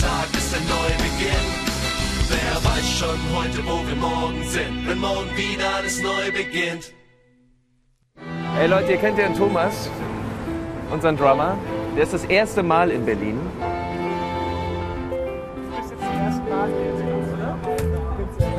[0.00, 1.48] Tag ist ein Neubeginn.
[2.28, 6.94] Wer weiß schon heute, wo wir morgen sind, wenn morgen wieder alles neu beginnt.
[8.58, 9.90] Ey Leute, ihr kennt ja den Thomas,
[10.90, 11.58] unseren Drummer.
[11.96, 13.38] Der ist das erste Mal in Berlin.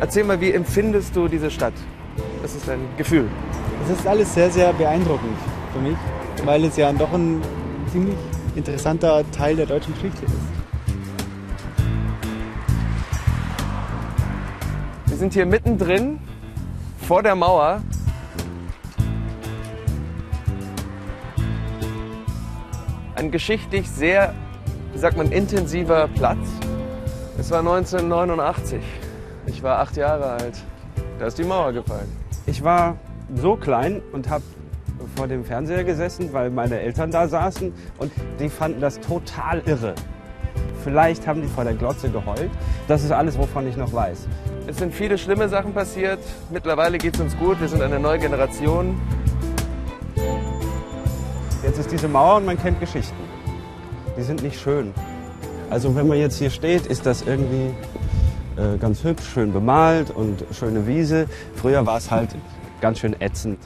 [0.00, 1.74] Erzähl mal, wie empfindest du diese Stadt?
[2.42, 3.28] Was ist dein Gefühl?
[3.84, 5.36] Es ist alles sehr, sehr beeindruckend
[5.72, 5.96] für mich,
[6.44, 7.42] weil es ja doch ein
[7.92, 8.16] ziemlich
[8.58, 10.34] interessanter Teil der deutschen Geschichte ist.
[15.06, 16.18] Wir sind hier mittendrin
[17.06, 17.80] vor der Mauer.
[23.14, 24.34] Ein geschichtlich sehr,
[24.92, 26.46] wie sagt man, intensiver Platz.
[27.38, 28.82] Es war 1989.
[29.46, 30.62] Ich war acht Jahre alt.
[31.18, 32.10] Da ist die Mauer gefallen.
[32.46, 32.96] Ich war
[33.34, 34.42] so klein und habe
[35.16, 39.94] vor dem Fernseher gesessen, weil meine Eltern da saßen und die fanden das total irre.
[40.84, 42.50] Vielleicht haben die vor der Glotze geheult.
[42.86, 44.26] Das ist alles, wovon ich noch weiß.
[44.66, 46.18] Es sind viele schlimme Sachen passiert.
[46.50, 47.60] Mittlerweile geht es uns gut.
[47.60, 49.00] Wir sind eine neue Generation.
[51.62, 53.16] Jetzt ist diese Mauer und man kennt Geschichten.
[54.16, 54.94] Die sind nicht schön.
[55.70, 57.74] Also wenn man jetzt hier steht, ist das irgendwie
[58.56, 61.26] äh, ganz hübsch, schön bemalt und schöne Wiese.
[61.54, 62.30] Früher war es halt
[62.80, 63.58] ganz schön ätzend.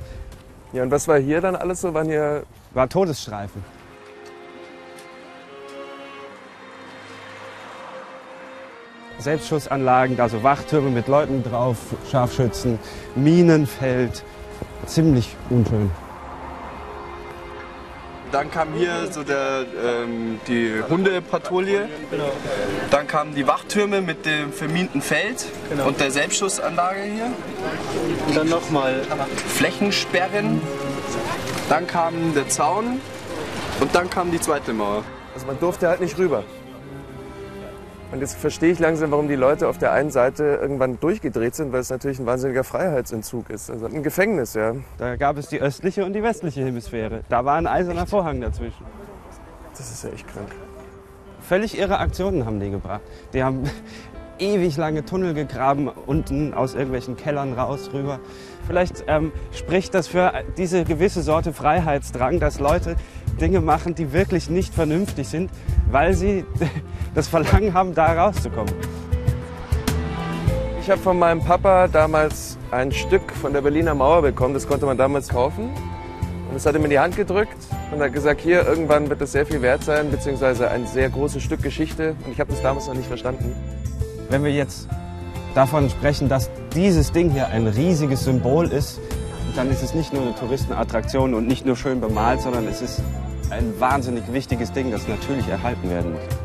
[0.73, 1.93] Ja, und was war hier dann alles so?
[1.93, 3.63] Waren hier War Todesstreifen.
[9.19, 11.77] Selbstschussanlagen, da so Wachtürme mit Leuten drauf,
[12.11, 12.79] Scharfschützen,
[13.15, 14.25] Minenfeld.
[14.87, 15.91] Ziemlich unschön.
[18.33, 21.89] Dann kam hier so der, ähm, die Hundepatrouille.
[22.91, 25.45] Dann kamen die Wachtürme mit dem verminten Feld
[25.87, 27.31] und der Selbstschussanlage hier.
[28.27, 29.03] Und dann nochmal
[29.55, 30.63] Flächensperren.
[31.69, 33.01] Dann kam der Zaun
[33.81, 35.05] und dann kam die zweite Mauer.
[35.35, 36.43] Also man durfte halt nicht rüber.
[38.13, 41.73] Und jetzt verstehe ich langsam, warum die Leute auf der einen Seite irgendwann durchgedreht sind,
[41.73, 43.71] weil es natürlich ein wahnsinniger Freiheitsentzug ist.
[43.71, 44.75] Also ein Gefängnis, ja.
[44.99, 47.23] Da gab es die östliche und die westliche Hemisphäre.
[47.31, 48.85] Da war ein eiserner Vorhang dazwischen.
[49.71, 50.49] Das ist ja echt krank.
[51.41, 53.01] Völlig irre Aktionen haben die gebracht.
[53.33, 53.63] Die haben
[54.39, 58.21] ewig lange Tunnel gegraben, unten aus irgendwelchen Kellern raus rüber.
[58.67, 62.97] Vielleicht ähm, spricht das für diese gewisse Sorte Freiheitsdrang, dass Leute
[63.41, 65.51] Dinge machen, die wirklich nicht vernünftig sind,
[65.91, 66.45] weil sie
[67.15, 68.73] das Verlangen haben, da rauszukommen.
[70.81, 74.53] Ich habe von meinem Papa damals ein Stück von der Berliner Mauer bekommen.
[74.53, 75.71] Das konnte man damals kaufen.
[76.49, 77.57] Und das hat er mir in die Hand gedrückt
[77.93, 81.43] und hat gesagt, hier, irgendwann wird das sehr viel wert sein, beziehungsweise ein sehr großes
[81.43, 82.17] Stück Geschichte.
[82.27, 83.55] Und ich habe das damals noch nicht verstanden.
[84.29, 84.89] Wenn wir jetzt
[85.55, 89.01] davon sprechen, dass dieses Ding hier ein riesiges Symbol ist,
[89.57, 93.03] dann ist es nicht nur eine Touristenattraktion und nicht nur schön bemalt, sondern es ist
[93.51, 96.42] ein wahnsinnig wichtiges Ding, das natürlich erhalten werden muss.